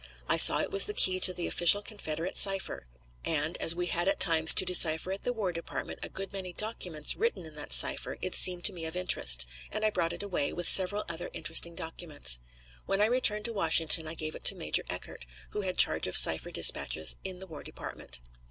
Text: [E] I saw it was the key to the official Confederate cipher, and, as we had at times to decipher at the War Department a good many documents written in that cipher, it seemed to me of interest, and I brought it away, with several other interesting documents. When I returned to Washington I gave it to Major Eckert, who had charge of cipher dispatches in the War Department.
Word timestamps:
[E] 0.03 0.09
I 0.29 0.37
saw 0.37 0.57
it 0.57 0.71
was 0.71 0.85
the 0.85 0.95
key 0.95 1.19
to 1.19 1.31
the 1.31 1.45
official 1.45 1.83
Confederate 1.83 2.35
cipher, 2.35 2.87
and, 3.23 3.55
as 3.59 3.75
we 3.75 3.85
had 3.85 4.07
at 4.09 4.19
times 4.19 4.51
to 4.55 4.65
decipher 4.65 5.11
at 5.11 5.21
the 5.21 5.31
War 5.31 5.51
Department 5.51 5.99
a 6.01 6.09
good 6.09 6.33
many 6.33 6.53
documents 6.53 7.15
written 7.15 7.45
in 7.45 7.53
that 7.53 7.71
cipher, 7.71 8.17
it 8.19 8.33
seemed 8.33 8.63
to 8.65 8.73
me 8.73 8.85
of 8.85 8.95
interest, 8.95 9.45
and 9.71 9.85
I 9.85 9.91
brought 9.91 10.11
it 10.11 10.23
away, 10.23 10.53
with 10.53 10.67
several 10.67 11.03
other 11.07 11.29
interesting 11.33 11.75
documents. 11.75 12.39
When 12.87 12.99
I 12.99 13.05
returned 13.05 13.45
to 13.45 13.53
Washington 13.53 14.07
I 14.07 14.15
gave 14.15 14.33
it 14.33 14.43
to 14.45 14.55
Major 14.55 14.81
Eckert, 14.89 15.27
who 15.51 15.61
had 15.61 15.77
charge 15.77 16.07
of 16.07 16.17
cipher 16.17 16.49
dispatches 16.49 17.15
in 17.23 17.37
the 17.37 17.45
War 17.45 17.61
Department. 17.61 18.21